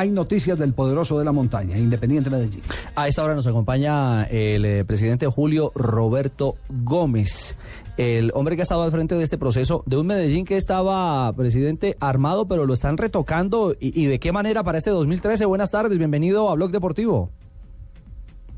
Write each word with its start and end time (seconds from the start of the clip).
hay 0.00 0.10
noticias 0.10 0.58
del 0.58 0.72
poderoso 0.72 1.18
de 1.18 1.26
la 1.26 1.32
montaña, 1.32 1.76
Independiente 1.76 2.30
Medellín. 2.30 2.62
A 2.96 3.06
esta 3.06 3.22
hora 3.22 3.34
nos 3.34 3.46
acompaña 3.46 4.24
el 4.24 4.64
eh, 4.64 4.82
presidente 4.86 5.26
Julio 5.26 5.72
Roberto 5.74 6.56
Gómez, 6.70 7.54
el 7.98 8.30
hombre 8.32 8.56
que 8.56 8.62
ha 8.62 8.64
estado 8.64 8.82
al 8.82 8.92
frente 8.92 9.14
de 9.14 9.22
este 9.22 9.36
proceso 9.36 9.82
de 9.84 9.98
un 9.98 10.06
Medellín 10.06 10.46
que 10.46 10.56
estaba, 10.56 11.30
presidente, 11.34 11.98
armado, 12.00 12.48
pero 12.48 12.64
lo 12.64 12.72
están 12.72 12.96
retocando. 12.96 13.74
¿Y, 13.78 13.92
y 14.02 14.06
de 14.06 14.18
qué 14.18 14.32
manera 14.32 14.64
para 14.64 14.78
este 14.78 14.88
2013? 14.88 15.44
Buenas 15.44 15.70
tardes, 15.70 15.98
bienvenido 15.98 16.48
a 16.48 16.54
Blog 16.54 16.70
Deportivo. 16.70 17.28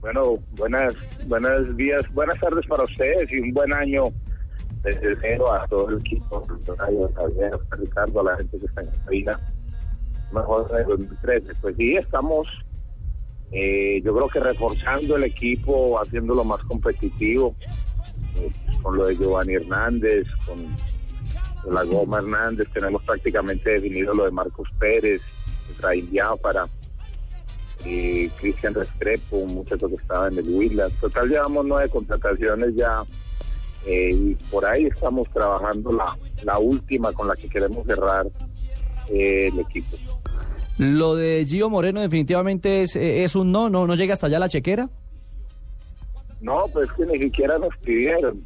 Bueno, 0.00 0.38
buenas, 0.56 0.94
buenos 1.26 1.76
días, 1.76 2.04
buenas 2.14 2.38
tardes 2.38 2.64
para 2.68 2.84
ustedes 2.84 3.28
y 3.32 3.40
un 3.40 3.52
buen 3.52 3.72
año 3.72 4.04
desde 4.84 5.16
cero 5.20 5.52
a 5.52 5.66
todo 5.66 5.88
el 5.88 5.98
equipo, 5.98 6.46
a 6.78 7.76
Ricardo, 7.76 8.20
a 8.20 8.24
la 8.30 8.36
gente 8.36 8.60
que 8.60 8.66
está 8.66 8.82
en 8.82 8.88
esta 8.90 9.10
vida. 9.10 9.40
Mejor 10.32 10.70
de 10.70 10.84
2013. 10.84 11.54
Pues 11.60 11.76
sí, 11.76 11.96
estamos, 11.96 12.46
eh, 13.50 14.00
yo 14.04 14.14
creo 14.14 14.28
que 14.28 14.40
reforzando 14.40 15.16
el 15.16 15.24
equipo, 15.24 16.00
haciéndolo 16.00 16.44
más 16.44 16.62
competitivo, 16.64 17.54
eh, 18.36 18.50
con 18.82 18.96
lo 18.96 19.06
de 19.06 19.16
Giovanni 19.16 19.54
Hernández, 19.54 20.26
con 20.46 21.74
la 21.74 21.84
Goma 21.84 22.18
Hernández, 22.18 22.66
tenemos 22.72 23.02
prácticamente 23.04 23.70
definido 23.70 24.14
lo 24.14 24.24
de 24.24 24.30
Marcos 24.30 24.68
Pérez, 24.78 25.20
Efraín 25.70 26.10
para 26.42 26.66
eh, 27.84 28.30
Cristian 28.38 28.74
Restrepo, 28.74 29.38
un 29.38 29.54
muchacho 29.54 29.88
que 29.88 29.96
estaba 29.96 30.28
en 30.28 30.38
el 30.38 30.48
Huila. 30.48 30.88
Total, 31.00 31.28
llevamos 31.28 31.66
nueve 31.66 31.88
contrataciones 31.88 32.74
ya 32.74 33.02
eh, 33.86 34.10
y 34.12 34.34
por 34.50 34.64
ahí 34.64 34.86
estamos 34.86 35.28
trabajando 35.30 35.92
la, 35.92 36.16
la 36.42 36.58
última 36.58 37.12
con 37.12 37.28
la 37.28 37.36
que 37.36 37.48
queremos 37.48 37.84
cerrar 37.86 38.26
eh, 39.08 39.48
el 39.48 39.60
equipo. 39.60 39.96
Lo 40.82 41.14
de 41.14 41.44
Gio 41.46 41.70
Moreno 41.70 42.00
definitivamente 42.00 42.82
es, 42.82 42.96
eh, 42.96 43.22
es 43.22 43.36
un 43.36 43.52
no, 43.52 43.70
no, 43.70 43.86
no 43.86 43.94
llega 43.94 44.14
hasta 44.14 44.26
allá 44.26 44.40
la 44.40 44.48
chequera. 44.48 44.90
No, 46.40 46.64
pues 46.72 46.90
que 46.92 47.06
ni 47.06 47.18
siquiera 47.18 47.56
nos 47.56 47.76
pidieron. 47.78 48.44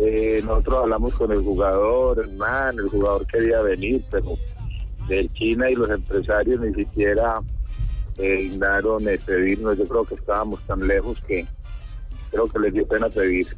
Eh, 0.00 0.40
nosotros 0.44 0.82
hablamos 0.82 1.14
con 1.14 1.32
el 1.32 1.42
jugador, 1.42 2.20
Hernán, 2.20 2.78
el 2.78 2.88
jugador 2.88 3.26
quería 3.26 3.62
venir, 3.62 4.04
pero 4.10 4.38
del 5.08 5.28
China 5.32 5.68
y 5.68 5.74
los 5.74 5.90
empresarios 5.90 6.60
ni 6.60 6.72
siquiera 6.72 7.40
eh, 8.18 8.48
eh, 8.48 9.18
pedirnos. 9.26 9.76
Yo 9.76 9.84
creo 9.86 10.04
que 10.04 10.14
estábamos 10.14 10.60
tan 10.68 10.86
lejos 10.86 11.20
que 11.22 11.46
creo 12.30 12.46
que 12.46 12.58
les 12.60 12.74
dio 12.74 12.86
pena 12.86 13.08
pedir. 13.08 13.48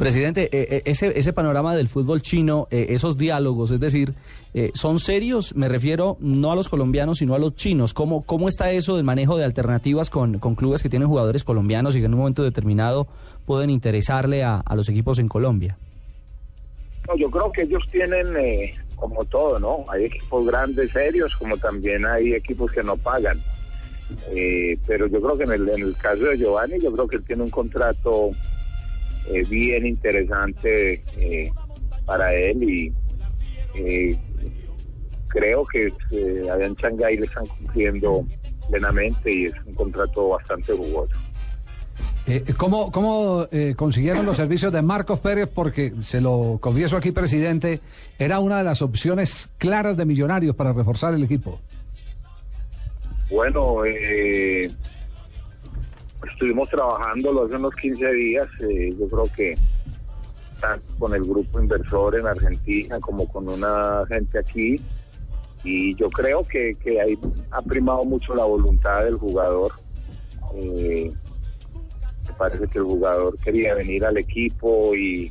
Presidente, 0.00 0.44
eh, 0.44 0.76
eh, 0.76 0.82
ese, 0.86 1.12
ese 1.18 1.34
panorama 1.34 1.76
del 1.76 1.86
fútbol 1.86 2.22
chino, 2.22 2.66
eh, 2.70 2.86
esos 2.88 3.18
diálogos, 3.18 3.70
es 3.70 3.80
decir, 3.80 4.14
¿son 4.72 4.98
serios? 4.98 5.54
Me 5.54 5.68
refiero 5.68 6.16
no 6.20 6.50
a 6.50 6.56
los 6.56 6.70
colombianos, 6.70 7.18
sino 7.18 7.34
a 7.34 7.38
los 7.38 7.54
chinos. 7.54 7.92
¿Cómo, 7.92 8.22
cómo 8.22 8.48
está 8.48 8.70
eso 8.70 8.96
del 8.96 9.04
manejo 9.04 9.36
de 9.36 9.44
alternativas 9.44 10.08
con, 10.08 10.38
con 10.38 10.54
clubes 10.54 10.82
que 10.82 10.88
tienen 10.88 11.06
jugadores 11.06 11.44
colombianos 11.44 11.94
y 11.94 11.98
que 11.98 12.06
en 12.06 12.14
un 12.14 12.20
momento 12.20 12.42
determinado 12.42 13.08
pueden 13.44 13.68
interesarle 13.68 14.42
a, 14.42 14.56
a 14.56 14.74
los 14.74 14.88
equipos 14.88 15.18
en 15.18 15.28
Colombia? 15.28 15.76
No, 17.06 17.14
yo 17.18 17.30
creo 17.30 17.52
que 17.52 17.62
ellos 17.62 17.82
tienen, 17.92 18.24
como 18.96 19.22
todo, 19.26 19.58
¿no? 19.58 19.84
Hay 19.92 20.06
equipos 20.06 20.46
grandes, 20.46 20.92
serios, 20.92 21.36
como 21.36 21.58
también 21.58 22.06
hay 22.06 22.32
equipos 22.32 22.72
que 22.72 22.82
no 22.82 22.96
pagan. 22.96 23.38
Pero 24.86 25.08
yo 25.08 25.20
creo 25.20 25.36
que 25.36 25.44
en 25.44 25.52
el, 25.52 25.68
en 25.68 25.82
el 25.82 25.96
caso 25.98 26.24
de 26.24 26.38
Giovanni, 26.38 26.80
yo 26.80 26.90
creo 26.90 27.06
que 27.06 27.16
él 27.16 27.24
tiene 27.24 27.42
un 27.42 27.50
contrato 27.50 28.30
eh, 29.28 29.44
bien 29.48 29.86
interesante 29.86 31.02
eh, 31.16 31.50
para 32.04 32.34
él 32.34 32.62
y 32.62 32.92
eh, 33.74 34.16
creo 35.28 35.64
que 35.66 35.92
eh, 36.10 36.50
allá 36.50 36.66
en 36.66 36.74
Shanghái 36.74 37.16
le 37.16 37.26
están 37.26 37.46
cumpliendo 37.46 38.24
plenamente 38.68 39.32
y 39.32 39.44
es 39.44 39.52
un 39.66 39.74
contrato 39.74 40.30
bastante 40.30 40.72
jugoso. 40.72 41.14
¿Cómo, 42.56 42.92
cómo 42.92 43.48
consiguieron 43.74 44.24
los 44.24 44.36
servicios 44.36 44.72
de 44.72 44.82
Marcos 44.82 45.18
Pérez? 45.18 45.48
Porque, 45.52 45.92
se 46.02 46.20
lo 46.20 46.58
confieso 46.60 46.96
aquí, 46.96 47.10
presidente, 47.10 47.80
era 48.18 48.38
una 48.38 48.58
de 48.58 48.64
las 48.64 48.82
opciones 48.82 49.50
claras 49.58 49.96
de 49.96 50.04
Millonarios 50.04 50.54
para 50.54 50.72
reforzar 50.72 51.12
el 51.14 51.24
equipo. 51.24 51.58
Bueno, 53.30 53.84
eh, 53.84 54.68
estuvimos 56.28 56.68
trabajando 56.68 57.44
hace 57.44 57.54
unos 57.54 57.74
15 57.76 58.12
días. 58.12 58.46
eh, 58.68 58.94
yo 58.98 59.08
creo 59.08 59.24
que 59.34 59.56
tanto 60.60 60.94
con 60.98 61.14
el 61.14 61.22
grupo 61.22 61.60
inversor 61.60 62.16
en 62.16 62.26
Argentina 62.26 62.98
como 63.00 63.26
con 63.28 63.48
una 63.48 64.04
gente 64.08 64.38
aquí. 64.38 64.76
Y 65.62 65.94
yo 65.96 66.08
creo 66.10 66.42
que, 66.42 66.72
que 66.82 67.00
ahí 67.00 67.18
ha 67.50 67.62
primado 67.62 68.04
mucho 68.04 68.34
la 68.34 68.44
voluntad 68.44 69.04
del 69.04 69.16
jugador. 69.16 69.72
Eh, 70.56 71.12
me 72.26 72.34
parece 72.34 72.66
que 72.66 72.78
el 72.78 72.84
jugador 72.84 73.36
quería 73.38 73.74
venir 73.74 74.04
al 74.04 74.16
equipo 74.16 74.94
y 74.94 75.30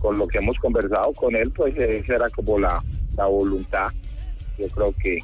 con 0.00 0.18
lo 0.18 0.26
que 0.26 0.38
hemos 0.38 0.58
conversado 0.58 1.12
con 1.12 1.36
él, 1.36 1.50
pues 1.52 1.76
esa 1.76 2.14
era 2.14 2.30
como 2.30 2.58
la, 2.58 2.82
la 3.16 3.26
voluntad. 3.26 3.88
Yo 4.58 4.66
creo 4.68 4.94
que 5.00 5.18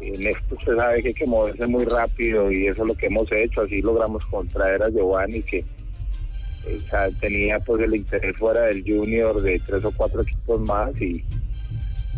en 0.00 0.26
esto 0.26 0.56
se 0.64 0.76
sabe 0.76 1.02
que 1.02 1.08
hay 1.08 1.14
que 1.14 1.26
moverse 1.26 1.66
muy 1.66 1.84
rápido 1.84 2.50
y 2.50 2.66
eso 2.66 2.82
es 2.82 2.88
lo 2.88 2.94
que 2.94 3.06
hemos 3.06 3.30
hecho. 3.32 3.62
Así 3.62 3.82
logramos 3.82 4.24
contraer 4.26 4.82
a 4.82 4.90
Giovanni 4.90 5.42
que 5.42 5.58
eh, 5.58 6.78
o 6.84 6.88
sea, 6.88 7.08
tenía 7.20 7.58
pues 7.60 7.82
el 7.82 7.94
interés 7.94 8.36
fuera 8.36 8.62
del 8.62 8.82
junior 8.82 9.40
de 9.40 9.60
tres 9.66 9.84
o 9.84 9.92
cuatro 9.92 10.22
equipos 10.22 10.60
más 10.60 11.00
y 11.00 11.24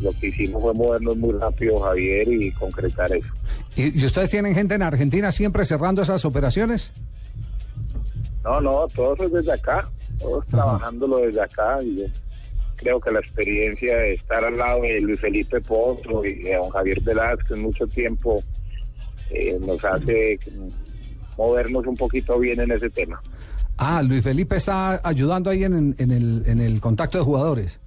lo 0.00 0.12
que 0.12 0.28
hicimos 0.28 0.62
fue 0.62 0.74
movernos 0.74 1.16
muy 1.16 1.32
rápido 1.32 1.80
Javier 1.80 2.28
y 2.28 2.50
concretar 2.52 3.12
eso. 3.12 3.28
¿Y, 3.76 4.00
y 4.00 4.04
ustedes 4.04 4.30
tienen 4.30 4.54
gente 4.54 4.74
en 4.74 4.82
Argentina 4.82 5.30
siempre 5.30 5.64
cerrando 5.64 6.02
esas 6.02 6.24
operaciones? 6.24 6.92
No, 8.44 8.60
no, 8.60 8.86
todo 8.94 9.14
eso 9.14 9.24
es 9.26 9.32
desde 9.32 9.52
acá, 9.52 9.86
todos 10.18 10.46
trabajándolo 10.46 11.18
desde 11.18 11.42
acá 11.42 11.78
y 11.82 12.06
creo 12.80 13.00
que 13.00 13.10
la 13.10 13.20
experiencia 13.20 13.96
de 13.98 14.14
estar 14.14 14.44
al 14.44 14.56
lado 14.56 14.82
de 14.82 15.00
Luis 15.00 15.20
Felipe 15.20 15.60
Pozo 15.60 16.24
y 16.24 16.42
de 16.42 16.56
don 16.56 16.70
Javier 16.70 17.00
Velázquez 17.02 17.58
mucho 17.58 17.86
tiempo 17.86 18.42
eh, 19.30 19.58
nos 19.66 19.84
hace 19.84 20.38
movernos 21.36 21.86
un 21.86 21.96
poquito 21.96 22.38
bien 22.38 22.60
en 22.60 22.72
ese 22.72 22.90
tema. 22.90 23.20
Ah, 23.76 24.02
Luis 24.02 24.22
Felipe 24.22 24.56
está 24.56 25.00
ayudando 25.04 25.50
ahí 25.50 25.64
en, 25.64 25.94
en 25.98 26.10
el, 26.10 26.42
en 26.46 26.60
el 26.60 26.80
contacto 26.80 27.18
de 27.18 27.24
jugadores. 27.24 27.80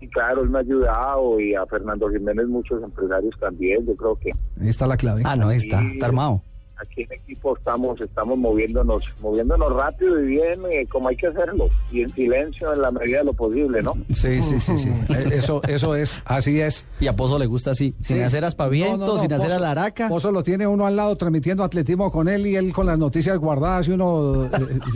Y 0.00 0.08
claro, 0.08 0.42
él 0.42 0.50
me 0.50 0.58
ha 0.58 0.60
ayudado 0.60 1.40
y 1.40 1.54
a 1.54 1.64
Fernando 1.66 2.08
Jiménez 2.10 2.46
muchos 2.46 2.82
empresarios 2.82 3.34
también, 3.40 3.86
yo 3.86 3.96
creo 3.96 4.16
que 4.16 4.30
Ahí 4.60 4.68
está 4.68 4.86
la 4.86 4.96
clave. 4.96 5.22
Ah, 5.24 5.36
no, 5.36 5.48
ahí 5.48 5.56
está, 5.56 5.82
está 5.82 6.06
armado. 6.06 6.42
Aquí 6.78 7.02
en 7.02 7.12
equipo 7.12 7.56
estamos 7.56 8.00
estamos 8.00 8.36
moviéndonos 8.38 9.02
moviéndonos 9.20 9.70
rápido 9.72 10.22
y 10.22 10.26
bien 10.26 10.60
eh, 10.70 10.86
como 10.90 11.08
hay 11.08 11.16
que 11.16 11.28
hacerlo 11.28 11.68
y 11.90 12.02
en 12.02 12.08
silencio 12.10 12.72
en 12.74 12.82
la 12.82 12.90
medida 12.90 13.18
de 13.18 13.24
lo 13.24 13.32
posible, 13.32 13.82
¿no? 13.82 13.94
Sí, 14.14 14.42
sí, 14.42 14.60
sí, 14.60 14.76
sí. 14.78 14.88
Eh, 15.08 15.30
Eso, 15.32 15.62
eso 15.66 15.94
es, 15.94 16.20
así 16.24 16.60
es. 16.60 16.86
Y 17.00 17.06
a 17.06 17.16
Pozo 17.16 17.38
le 17.38 17.46
gusta 17.46 17.70
así, 17.72 17.94
sin 18.00 18.16
Sí. 18.18 18.22
hacer 18.22 18.44
aspavientos, 18.44 18.98
No, 19.00 19.06
no, 19.06 19.14
no, 19.14 19.18
sin 19.20 19.32
hacer 19.32 19.48
Pozo- 19.50 19.56
alaraca. 19.56 20.08
Pozo 20.08 20.30
lo 20.32 20.42
tiene 20.42 20.66
uno 20.66 20.86
al 20.86 20.96
lado 20.96 21.16
transmitiendo 21.16 21.64
atletismo 21.64 22.10
con 22.10 22.28
él 22.28 22.46
y 22.46 22.56
él 22.56 22.72
con 22.72 22.86
las 22.86 22.98
noticias 22.98 23.38
guardadas 23.38 23.88
y 23.88 23.92
uno 23.92 24.44
eh, 24.44 24.50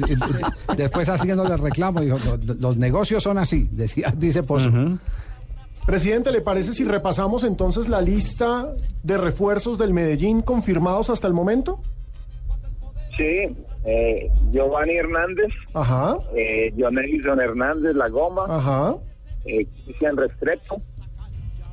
eh, 0.09 0.15
después 0.77 1.09
haciéndole 1.09 1.57
reclamo. 1.57 2.01
Dijo, 2.01 2.19
"Los- 2.45 2.57
los 2.59 2.77
negocios 2.77 3.23
son 3.23 3.39
así, 3.39 3.69
decía, 3.73 4.13
dice 4.17 4.43
Pozo. 4.43 4.69
Ujú. 4.69 4.99
Presidente, 5.87 6.31
¿le 6.31 6.41
parece 6.41 6.73
si 6.73 6.85
repasamos 6.85 7.43
entonces 7.45 7.89
la 7.89 8.01
lista 8.01 8.73
de 9.03 9.17
refuerzos 9.17 9.79
del 9.79 9.93
Medellín 9.93 10.43
confirmados 10.43 11.11
hasta 11.11 11.27
el 11.27 11.33
momento? 11.33 11.81
Sí, 13.17 13.57
eh, 13.85 14.31
Giovanni 14.53 14.97
Hernández, 14.97 15.49
Ajá, 15.75 16.17
eh, 16.37 16.73
John 16.79 16.99
Edison 16.99 17.41
Hernández, 17.41 17.95
La 17.97 18.09
Goma, 18.09 18.45
ajá. 18.49 18.97
eh, 19.47 19.67
Cristian 19.85 20.17
Restrepo, 20.17 20.81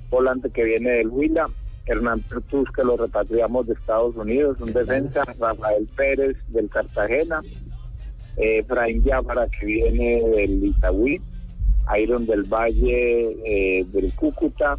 volante 0.10 0.50
que 0.50 0.64
viene 0.64 0.90
del 0.92 1.10
Huila, 1.10 1.48
Hernán 1.86 2.22
Pertús, 2.22 2.68
que 2.76 2.84
lo 2.84 2.98
repatriamos 2.98 3.68
de 3.68 3.74
Estados 3.74 4.16
Unidos, 4.16 4.58
un 4.62 4.74
defensa, 4.74 5.24
Rafael 5.40 5.88
Pérez 5.96 6.36
del 6.48 6.70
Cartagena, 6.70 7.42
eh, 8.38 8.60
Efraín 8.60 9.04
Llámara, 9.04 9.48
que 9.48 9.66
viene 9.66 10.22
del 10.22 10.66
Itagüí, 10.66 11.22
Iron 12.00 12.26
del 12.26 12.44
Valle 12.44 13.38
eh, 13.46 13.86
del 13.92 14.14
Cúcuta, 14.14 14.76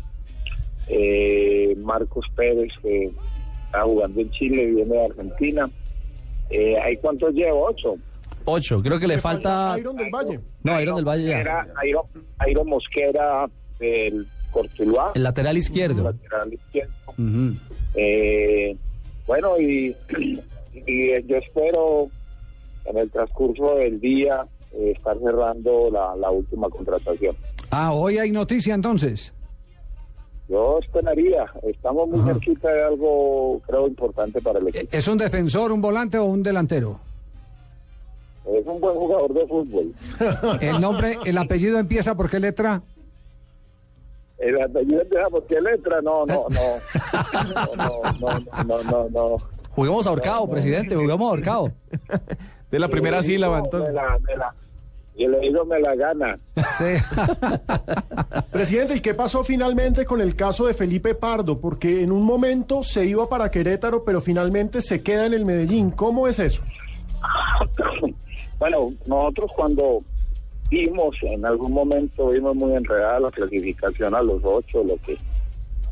eh, 0.89 1.75
Marcos 1.79 2.27
Pérez, 2.37 2.73
que 2.83 3.11
está 3.67 3.83
jugando 3.83 4.21
en 4.21 4.31
Chile, 4.31 4.67
viene 4.67 4.97
de 4.97 5.05
Argentina. 5.05 5.71
Eh, 6.51 6.77
¿Hay 6.83 6.97
cuántos 6.99 7.33
llevo? 7.35 7.67
¿Ocho? 7.67 7.97
Ocho, 8.45 8.83
creo 8.83 8.99
que 8.99 9.07
le, 9.07 9.17
Le 9.17 9.21
falta... 9.21 9.77
Iron 9.79 9.97
del 9.97 10.11
Valle. 10.11 10.41
No, 10.63 10.81
Iron 10.81 10.97
del 10.97 11.05
Valle 11.05 11.29
ya. 11.29 11.37
Mosquera, 11.37 11.67
Iron, 11.87 12.05
Iron 12.49 12.69
Mosquera 12.69 13.51
del 13.79 14.27
Cortuluá. 14.51 15.13
El 15.15 15.23
lateral 15.23 15.57
izquierdo. 15.59 16.03
lateral 16.05 16.53
izquierdo. 16.53 16.93
Eh, 17.95 18.77
bueno, 19.27 19.59
y, 19.59 19.95
y 20.87 21.23
yo 21.27 21.37
espero 21.37 22.09
en 22.87 22.99
el 22.99 23.11
transcurso 23.11 23.75
del 23.77 24.01
día 24.01 24.43
eh, 24.73 24.93
estar 24.97 25.19
cerrando 25.19 25.91
la, 25.91 26.15
la 26.17 26.31
última 26.31 26.69
contratación. 26.69 27.37
Ah, 27.71 27.93
hoy 27.93 28.19
hay 28.19 28.31
noticia 28.33 28.75
entonces. 28.75 29.33
Yo 30.49 30.79
esperaría, 30.79 31.45
estamos 31.63 32.09
muy 32.09 32.25
cerquita 32.27 32.71
de 32.71 32.83
algo, 32.83 33.61
creo, 33.67 33.87
importante 33.87 34.41
para 34.41 34.59
el 34.59 34.69
equipo. 34.69 34.89
¿Es 34.91 35.07
un 35.07 35.19
defensor, 35.19 35.71
un 35.73 35.83
volante 35.83 36.17
o 36.17 36.25
un 36.25 36.43
delantero? 36.43 36.99
Es 38.47 38.67
un 38.67 38.81
buen 38.81 38.95
jugador 38.97 39.35
de 39.35 39.47
fútbol. 39.47 39.93
¿El 40.63 40.81
nombre, 40.81 41.19
el 41.27 41.37
apellido 41.37 41.79
empieza 41.79 42.15
por 42.15 42.31
qué 42.31 42.41
letra? 42.41 42.81
El 44.39 44.63
apellido 44.63 45.03
empieza 45.03 45.29
por 45.29 45.47
qué 45.47 45.61
letra, 45.61 46.01
no, 46.01 46.25
no, 46.25 46.47
no. 46.49 46.61
No, 47.77 47.77
no, 47.77 48.01
no, 48.21 48.65
no, 48.65 48.83
no, 48.85 49.09
no. 49.11 49.37
Juguemos 49.71 50.07
ahorcado, 50.07 50.49
presidente, 50.49 50.95
juguemos 50.97 51.29
ahorcado. 51.29 51.73
De 52.71 52.79
la 52.79 52.89
primera 52.89 53.23
sílaba, 53.23 53.59
entonces. 53.61 53.89
Me 53.89 53.95
la, 53.95 54.19
me 54.19 54.37
la, 54.37 54.55
y 55.19 55.27
le 55.27 55.41
digo, 55.41 55.65
me 55.65 55.81
la 55.81 55.97
gana. 55.97 56.39
Sí. 56.79 56.95
Presidente, 58.53 58.95
¿y 58.95 59.01
qué 59.01 59.15
pasó 59.15 59.43
finalmente 59.43 60.05
con 60.05 60.21
el 60.21 60.37
caso 60.37 60.67
de 60.67 60.75
Felipe 60.75 61.17
Pardo? 61.17 61.61
Porque 61.61 62.03
en 62.03 62.13
un 62.13 62.23
momento 62.23 62.85
se 62.85 63.05
iba 63.05 63.29
para 63.29 63.51
Querétaro, 63.51 64.05
pero 64.05 64.21
finalmente 64.21 64.81
se 64.81 65.03
queda 65.03 65.27
en 65.27 65.35
el 65.35 65.45
Medellín. 65.45 65.91
¿Cómo 65.91 66.29
es 66.29 66.39
eso? 66.39 66.63
Bueno, 68.59 68.89
nosotros 69.07 69.53
cuando 69.55 70.03
vimos, 70.69 71.15
en 71.23 71.47
algún 71.47 71.71
momento 71.71 72.27
vimos 72.27 72.57
muy 72.57 72.75
enredada 72.75 73.21
la 73.21 73.31
clasificación 73.31 74.17
a 74.17 74.21
los 74.21 74.41
ocho, 74.43 74.83
lo 74.83 74.97
que 75.07 75.17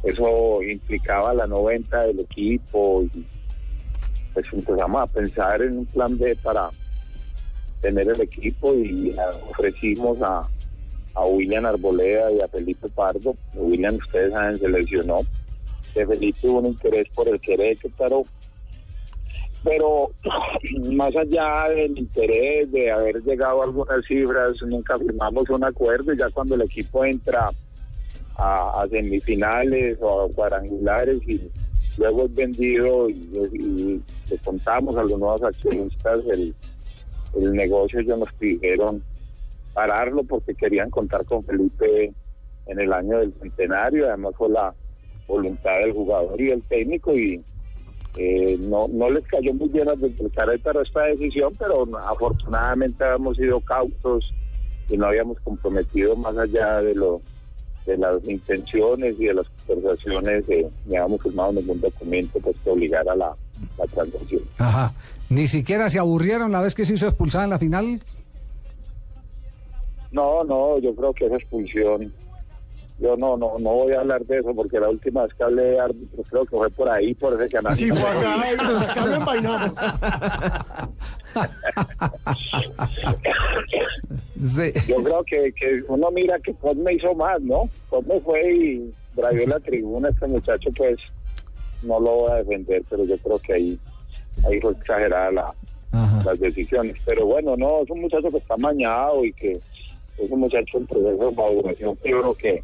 eso 0.02 0.60
implicaba 0.64 1.32
la 1.32 1.46
90 1.46 2.06
del 2.06 2.18
equipo 2.18 3.04
y 3.14 3.24
pues 4.36 4.52
empezamos 4.52 5.02
a 5.02 5.06
pensar 5.06 5.62
en 5.62 5.78
un 5.78 5.86
plan 5.86 6.18
B 6.18 6.36
para 6.42 6.68
tener 7.80 8.06
el 8.06 8.20
equipo 8.20 8.74
y 8.74 9.16
ofrecimos 9.48 10.20
a, 10.20 10.46
a 11.14 11.24
William 11.24 11.64
Arboleda 11.64 12.30
y 12.32 12.42
a 12.42 12.48
Felipe 12.48 12.86
Pardo. 12.90 13.34
William, 13.54 13.94
ustedes 13.94 14.34
saben, 14.34 14.58
se 14.58 14.68
lesionó. 14.68 15.20
De 15.94 16.06
Felipe 16.06 16.38
tuvo 16.42 16.58
un 16.58 16.66
interés 16.66 17.08
por 17.14 17.26
el 17.28 17.40
Querétaro, 17.40 18.24
pero 19.64 20.10
más 20.92 21.16
allá 21.16 21.70
del 21.70 21.96
interés 21.96 22.70
de 22.72 22.90
haber 22.90 23.22
llegado 23.22 23.62
a 23.62 23.64
algunas 23.64 24.04
cifras, 24.04 24.60
nunca 24.66 24.98
firmamos 24.98 25.48
un 25.48 25.64
acuerdo 25.64 26.12
ya 26.12 26.28
cuando 26.28 26.56
el 26.56 26.60
equipo 26.60 27.06
entra 27.06 27.48
a, 28.36 28.82
a 28.82 28.88
semifinales 28.90 29.96
o 30.02 30.24
a 30.24 30.28
cuadrangulares 30.28 31.26
y 31.26 31.50
luego 31.98 32.26
es 32.26 32.34
vendido 32.34 33.08
y, 33.08 34.02
le 34.30 34.38
contamos 34.44 34.96
a 34.96 35.02
los 35.02 35.18
nuevos 35.18 35.42
accionistas 35.42 36.20
el, 36.32 36.54
el 37.40 37.52
negocio, 37.52 38.00
ellos 38.00 38.18
nos 38.18 38.32
pidieron 38.34 39.02
pararlo 39.72 40.24
porque 40.24 40.54
querían 40.54 40.90
contar 40.90 41.24
con 41.24 41.44
Felipe 41.44 42.12
en 42.66 42.80
el 42.80 42.92
año 42.92 43.18
del 43.18 43.32
centenario, 43.40 44.08
además 44.08 44.34
fue 44.36 44.48
la 44.50 44.74
voluntad 45.28 45.78
del 45.78 45.92
jugador 45.92 46.40
y 46.40 46.46
del 46.46 46.62
técnico 46.62 47.14
y 47.14 47.42
eh, 48.16 48.56
no, 48.60 48.88
no 48.88 49.10
les 49.10 49.26
cayó 49.26 49.52
muy 49.52 49.68
bien 49.68 49.88
al 49.88 49.98
Querétaro 49.98 50.80
esta 50.80 51.02
decisión, 51.02 51.52
pero 51.58 51.86
afortunadamente 51.98 53.04
habíamos 53.04 53.36
sido 53.36 53.60
cautos 53.60 54.32
y 54.88 54.96
no 54.96 55.06
habíamos 55.06 55.38
comprometido 55.40 56.16
más 56.16 56.36
allá 56.38 56.80
de 56.80 56.94
lo 56.94 57.20
de 57.84 57.98
las 57.98 58.26
intenciones 58.26 59.14
y 59.18 59.26
de 59.26 59.34
las 59.34 59.46
conversaciones, 59.66 60.44
eh, 60.48 60.66
ni 60.86 60.96
habíamos 60.96 61.22
firmado 61.22 61.52
ningún 61.52 61.80
documento 61.80 62.38
pues 62.40 62.56
que 62.62 62.70
obligara 62.70 63.12
a 63.12 63.16
la, 63.16 63.36
la 63.78 63.84
transacción. 63.86 64.42
Ajá. 64.58 64.92
Ni 65.28 65.48
siquiera 65.48 65.88
se 65.88 65.98
aburrieron 65.98 66.52
la 66.52 66.60
vez 66.60 66.74
que 66.74 66.84
se 66.84 66.94
hizo 66.94 67.06
expulsada 67.06 67.44
en 67.44 67.50
la 67.50 67.58
final. 67.58 68.00
No, 70.12 70.44
no, 70.44 70.78
yo 70.78 70.94
creo 70.94 71.12
que 71.12 71.26
esa 71.26 71.36
expulsión, 71.36 72.12
yo 72.98 73.16
no, 73.16 73.36
no, 73.36 73.54
no 73.58 73.70
voy 73.70 73.92
a 73.92 74.00
hablar 74.00 74.24
de 74.24 74.38
eso 74.38 74.54
porque 74.54 74.80
la 74.80 74.88
última 74.88 75.24
vez 75.24 75.34
que 75.34 75.42
hablé 75.42 75.62
de 75.62 75.80
árbitro 75.80 76.22
creo 76.30 76.44
que 76.44 76.56
fue 76.56 76.70
por 76.70 76.88
ahí, 76.88 77.12
por 77.14 77.42
ese 77.42 77.54
canal. 77.54 77.76
Sí, 77.76 77.90
fue 77.90 78.08
acá, 78.08 78.36
y 78.50 78.84
acá 78.84 79.06
lo 79.06 79.14
envainamos. 79.16 79.72
Sí. 84.46 84.72
Yo 84.88 85.02
creo 85.02 85.24
que, 85.24 85.52
que 85.52 85.82
uno 85.88 86.10
mira 86.12 86.38
que 86.38 86.54
Cosme 86.54 86.94
hizo 86.94 87.14
más, 87.14 87.40
¿no? 87.42 87.68
Cosme 87.90 88.20
fue 88.20 88.54
y 88.54 88.94
bravió 89.16 89.46
la 89.46 89.58
tribuna, 89.60 90.10
este 90.10 90.26
muchacho 90.26 90.70
pues 90.76 90.98
no 91.82 91.98
lo 92.00 92.10
voy 92.12 92.32
a 92.32 92.34
defender, 92.36 92.82
pero 92.88 93.04
yo 93.04 93.16
creo 93.18 93.38
que 93.38 93.52
ahí, 93.54 93.78
ahí 94.48 94.60
fue 94.60 94.72
exagerada 94.72 95.30
la, 95.32 95.54
las 96.24 96.38
decisiones. 96.38 96.96
Pero 97.04 97.26
bueno, 97.26 97.56
no, 97.56 97.82
es 97.82 97.90
un 97.90 98.00
muchacho 98.00 98.28
que 98.30 98.38
está 98.38 98.56
mañado 98.56 99.24
y 99.24 99.32
que 99.32 99.52
es 99.52 100.30
un 100.30 100.40
muchacho 100.40 100.78
en 100.78 100.86
proceso 100.86 101.30
de 101.30 101.36
maduración. 101.36 101.98
Yo 102.04 102.20
creo 102.20 102.34
que 102.34 102.62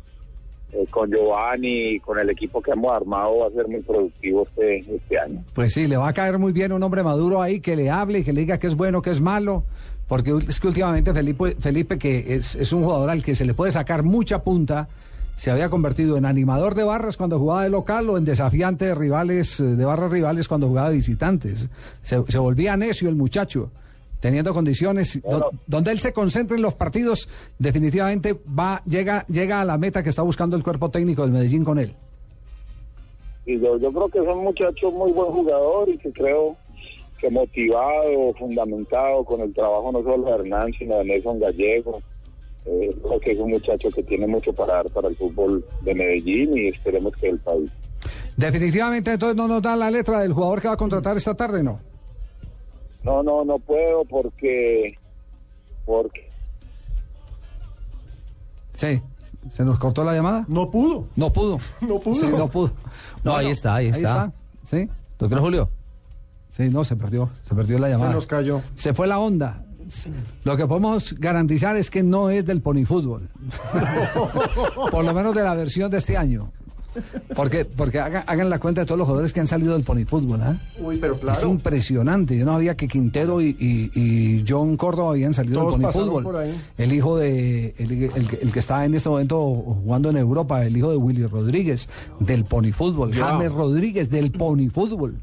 eh, 0.72 0.86
con 0.90 1.10
Giovanni 1.10 1.94
y 1.94 2.00
con 2.00 2.18
el 2.18 2.30
equipo 2.30 2.62
que 2.62 2.72
hemos 2.72 2.92
armado 2.92 3.38
va 3.38 3.46
a 3.48 3.50
ser 3.50 3.68
muy 3.68 3.80
productivo 3.80 4.46
este, 4.48 4.78
este 4.78 5.18
año. 5.18 5.42
Pues 5.54 5.74
sí, 5.74 5.86
le 5.86 5.96
va 5.96 6.08
a 6.08 6.12
caer 6.12 6.38
muy 6.38 6.52
bien 6.52 6.72
un 6.72 6.82
hombre 6.82 7.02
maduro 7.02 7.42
ahí 7.42 7.60
que 7.60 7.76
le 7.76 7.90
hable 7.90 8.20
y 8.20 8.24
que 8.24 8.32
le 8.32 8.40
diga 8.40 8.58
que 8.58 8.66
es 8.66 8.74
bueno, 8.74 9.02
que 9.02 9.10
es 9.10 9.20
malo. 9.20 9.64
Porque 10.08 10.32
es 10.48 10.60
que 10.60 10.66
últimamente 10.66 11.14
Felipe, 11.14 11.56
Felipe 11.58 11.96
que 11.96 12.34
es, 12.34 12.54
es 12.56 12.72
un 12.72 12.84
jugador 12.84 13.08
al 13.08 13.22
que 13.22 13.34
se 13.34 13.44
le 13.44 13.54
puede 13.54 13.72
sacar 13.72 14.02
mucha 14.02 14.42
punta, 14.42 14.88
se 15.36 15.50
había 15.50 15.68
convertido 15.70 16.16
en 16.16 16.24
animador 16.24 16.74
de 16.74 16.84
barras 16.84 17.16
cuando 17.16 17.38
jugaba 17.38 17.64
de 17.64 17.70
local 17.70 18.08
o 18.10 18.18
en 18.18 18.24
desafiante 18.24 18.84
de 18.86 18.94
rivales, 18.94 19.58
eh, 19.60 19.64
de 19.64 19.84
barras 19.84 20.10
rivales 20.10 20.46
cuando 20.48 20.68
jugaba 20.68 20.90
de 20.90 20.96
visitantes. 20.96 21.68
Se, 22.02 22.22
se 22.26 22.38
volvía 22.38 22.76
necio 22.76 23.08
el 23.08 23.16
muchacho, 23.16 23.70
teniendo 24.20 24.52
condiciones. 24.54 25.20
do- 25.22 25.50
donde 25.66 25.90
él 25.90 25.98
se 25.98 26.12
concentra 26.12 26.56
en 26.56 26.62
los 26.62 26.74
partidos, 26.74 27.28
definitivamente 27.58 28.38
va, 28.46 28.82
llega, 28.86 29.24
llega 29.26 29.60
a 29.60 29.64
la 29.64 29.78
meta 29.78 30.02
que 30.02 30.10
está 30.10 30.22
buscando 30.22 30.54
el 30.56 30.62
cuerpo 30.62 30.90
técnico 30.90 31.22
del 31.22 31.32
Medellín 31.32 31.64
con 31.64 31.78
él. 31.78 31.94
Y 33.44 33.58
yo, 33.58 33.76
yo 33.78 33.90
creo 33.92 34.08
que 34.08 34.18
es 34.20 34.26
un 34.28 34.44
muchacho 34.44 34.90
muy 34.92 35.10
buen 35.10 35.32
jugador 35.32 35.88
y 35.88 35.98
que 35.98 36.12
creo 36.12 36.56
que 37.20 37.28
motivado, 37.30 38.32
fundamentado 38.38 39.24
con 39.24 39.40
el 39.40 39.52
trabajo 39.52 39.90
no 39.92 40.02
solo 40.02 40.24
de 40.26 40.30
Hernán, 40.32 40.72
sino 40.78 40.98
de 40.98 41.04
Nelson 41.04 41.40
Gallego. 41.40 42.00
Eh, 42.64 42.96
creo 43.02 43.20
que 43.20 43.32
es 43.32 43.38
un 43.38 43.50
muchacho 43.50 43.88
que 43.94 44.02
tiene 44.04 44.26
mucho 44.26 44.52
para 44.52 44.74
dar 44.74 44.90
para 44.90 45.08
el 45.08 45.16
fútbol 45.16 45.64
de 45.82 45.94
Medellín 45.94 46.56
y 46.56 46.68
esperemos 46.68 47.12
que 47.16 47.28
el 47.28 47.38
país. 47.40 47.70
Definitivamente 48.36 49.12
entonces 49.12 49.36
no 49.36 49.48
nos 49.48 49.62
da 49.62 49.74
la 49.76 49.90
letra 49.90 50.20
del 50.20 50.32
jugador 50.32 50.60
que 50.60 50.68
va 50.68 50.74
a 50.74 50.76
contratar 50.76 51.16
esta 51.16 51.34
tarde, 51.34 51.62
¿no? 51.62 51.80
No, 53.02 53.22
no, 53.22 53.44
no 53.44 53.58
puedo 53.58 54.04
porque 54.04 54.96
porque 55.84 56.30
Sí. 58.74 59.02
¿Se 59.50 59.64
nos 59.64 59.78
cortó 59.78 60.04
la 60.04 60.12
llamada? 60.14 60.44
No 60.48 60.70
pudo. 60.70 61.06
No 61.16 61.32
pudo. 61.32 61.58
No 61.80 61.98
pudo. 61.98 62.14
Sí, 62.14 62.26
no 62.36 62.48
pudo. 62.48 62.72
No, 63.24 63.36
ahí 63.36 63.48
está, 63.50 63.76
ahí 63.76 63.88
está. 63.88 64.32
Sí. 64.64 64.88
Doctor 65.18 65.40
Julio. 65.40 65.68
Sí, 66.48 66.68
no, 66.68 66.84
se 66.84 66.96
perdió. 66.96 67.30
Se 67.42 67.54
perdió 67.54 67.78
la 67.78 67.88
llamada. 67.88 68.10
Se 68.10 68.14
nos 68.16 68.26
cayó. 68.26 68.60
Se 68.74 68.92
fue 68.94 69.06
la 69.06 69.18
onda. 69.18 69.64
Lo 70.44 70.56
que 70.56 70.66
podemos 70.66 71.14
garantizar 71.18 71.76
es 71.76 71.90
que 71.90 72.02
no 72.02 72.30
es 72.30 72.44
del 72.44 72.60
ponifútbol. 72.60 73.28
Por 74.90 75.04
lo 75.04 75.14
menos 75.14 75.34
de 75.34 75.42
la 75.42 75.54
versión 75.54 75.90
de 75.90 75.98
este 75.98 76.16
año. 76.16 76.50
Porque, 77.34 77.64
porque 77.64 77.98
hagan, 78.00 78.22
hagan 78.26 78.50
la 78.50 78.58
cuenta 78.58 78.82
de 78.82 78.86
todos 78.86 78.98
los 78.98 79.06
jugadores 79.06 79.32
que 79.32 79.40
han 79.40 79.46
salido 79.46 79.72
del 79.72 79.82
ponifútbol. 79.82 80.40
Uy, 80.78 80.98
pero 80.98 81.14
Es 81.32 81.42
impresionante. 81.42 82.36
Yo 82.36 82.44
no 82.44 82.52
sabía 82.52 82.76
que 82.76 82.86
Quintero 82.86 83.40
y, 83.40 83.56
y- 83.58 83.90
y 83.98 84.44
John 84.46 84.76
Córdoba 84.76 85.12
habían 85.12 85.32
salido 85.32 85.60
Todos 85.60 85.78
del 85.78 85.82
ponifútbol. 85.90 86.22
El 86.76 86.92
hijo 86.92 87.16
de. 87.16 87.74
El, 87.78 87.92
el 87.92 88.10
que- 88.28 88.38
el 88.42 88.52
que 88.52 88.58
está 88.58 88.84
en 88.84 88.94
este 88.94 89.08
momento 89.08 89.38
jugando 89.40 90.10
en 90.10 90.18
Europa, 90.18 90.62
el 90.66 90.76
hijo 90.76 90.90
de 90.90 90.98
Willy 90.98 91.24
Rodríguez, 91.26 91.88
del 92.20 92.44
ponifútbol. 92.44 93.14
James 93.14 93.50
Rodríguez, 93.52 94.10
del 94.10 94.30
ponifútbol. 94.30 95.16